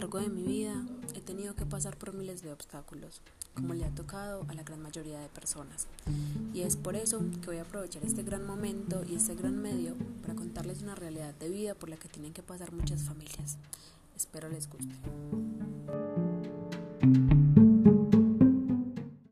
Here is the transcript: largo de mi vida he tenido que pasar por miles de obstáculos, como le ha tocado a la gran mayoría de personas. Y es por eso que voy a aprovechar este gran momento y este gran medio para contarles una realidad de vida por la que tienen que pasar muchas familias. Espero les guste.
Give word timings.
largo 0.00 0.18
de 0.18 0.30
mi 0.30 0.42
vida 0.42 0.82
he 1.14 1.20
tenido 1.20 1.54
que 1.54 1.66
pasar 1.66 1.94
por 1.98 2.14
miles 2.14 2.40
de 2.40 2.50
obstáculos, 2.50 3.20
como 3.52 3.74
le 3.74 3.84
ha 3.84 3.90
tocado 3.90 4.46
a 4.48 4.54
la 4.54 4.62
gran 4.62 4.80
mayoría 4.80 5.20
de 5.20 5.28
personas. 5.28 5.88
Y 6.54 6.62
es 6.62 6.78
por 6.78 6.96
eso 6.96 7.18
que 7.42 7.48
voy 7.48 7.58
a 7.58 7.62
aprovechar 7.62 8.02
este 8.02 8.22
gran 8.22 8.46
momento 8.46 9.02
y 9.06 9.16
este 9.16 9.34
gran 9.34 9.60
medio 9.60 9.94
para 10.22 10.34
contarles 10.34 10.80
una 10.80 10.94
realidad 10.94 11.34
de 11.34 11.50
vida 11.50 11.74
por 11.74 11.90
la 11.90 11.98
que 11.98 12.08
tienen 12.08 12.32
que 12.32 12.42
pasar 12.42 12.72
muchas 12.72 13.02
familias. 13.02 13.58
Espero 14.16 14.48
les 14.48 14.70
guste. 14.70 14.94